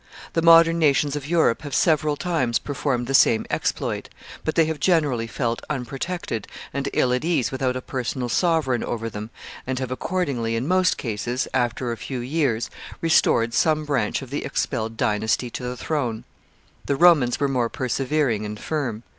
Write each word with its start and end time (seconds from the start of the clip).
The 0.33 0.41
modern 0.41 0.79
nations 0.79 1.15
of 1.15 1.27
Europe 1.27 1.61
have 1.61 1.75
several 1.75 2.15
times 2.17 2.57
performed 2.57 3.05
the 3.05 3.13
same 3.13 3.45
exploit, 3.51 4.09
but 4.43 4.55
they 4.55 4.65
have 4.65 4.79
generally 4.79 5.27
felt 5.27 5.61
unprotected 5.69 6.47
and 6.73 6.89
ill 6.93 7.13
at 7.13 7.23
ease 7.23 7.51
without 7.51 7.75
a 7.75 7.83
personal 7.83 8.27
sovereign 8.27 8.83
over 8.83 9.11
them 9.11 9.29
and 9.67 9.77
have 9.77 9.91
accordingly, 9.91 10.55
in 10.55 10.67
most 10.67 10.97
cases, 10.97 11.47
after 11.53 11.91
a 11.91 11.97
few 11.97 12.17
years, 12.17 12.71
restored 12.99 13.53
some 13.53 13.85
branch 13.85 14.23
of 14.23 14.31
the 14.31 14.43
expelled 14.43 14.97
dynasty 14.97 15.51
to 15.51 15.61
the 15.61 15.77
throne 15.77 16.23
The 16.87 16.95
Romans 16.95 17.39
were 17.39 17.47
more 17.47 17.69
persevering 17.69 18.43
and 18.43 18.59
firm. 18.59 19.03